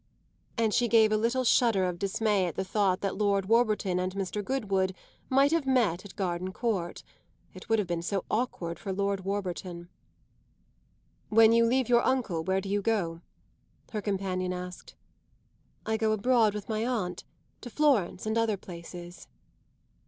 And 0.57 0.73
she 0.73 0.87
gave 0.87 1.11
a 1.11 1.15
little 1.15 1.43
shudder 1.43 1.85
of 1.85 1.99
dismay 1.99 2.47
at 2.47 2.55
the 2.55 2.63
thought 2.63 3.01
that 3.01 3.19
Lord 3.19 3.45
Warburton 3.45 3.99
and 3.99 4.15
Mr. 4.15 4.43
Goodwood 4.43 4.95
might 5.29 5.51
have 5.51 5.67
met 5.67 6.03
at 6.03 6.15
Gardencourt: 6.15 7.03
it 7.53 7.69
would 7.69 7.77
have 7.77 7.87
been 7.87 8.01
so 8.01 8.25
awkward 8.31 8.79
for 8.79 8.91
Lord 8.91 9.19
Warburton. 9.23 9.89
"When 11.29 11.51
you 11.51 11.67
leave 11.67 11.87
your 11.87 12.03
uncle 12.03 12.43
where 12.43 12.61
do 12.61 12.67
you 12.67 12.81
go?" 12.81 13.21
her 13.91 14.01
companion 14.01 14.53
asked. 14.53 14.95
"I 15.85 15.97
go 15.97 16.13
abroad 16.13 16.55
with 16.55 16.67
my 16.67 16.83
aunt 16.83 17.23
to 17.61 17.69
Florence 17.69 18.25
and 18.25 18.39
other 18.39 18.57
places." 18.57 19.27